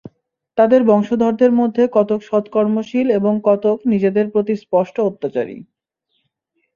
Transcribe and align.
তাদের 0.57 0.81
বংশধরদের 0.83 1.51
মধ্যে 1.51 1.83
কতক 1.93 2.19
সৎকর্মশীল 2.29 3.07
এবং 3.19 3.33
কতক 3.43 3.77
নিজেদের 3.91 4.25
প্রতি 4.33 4.53
স্পষ্ট 4.63 4.95
অত্যাচারী। 5.09 5.57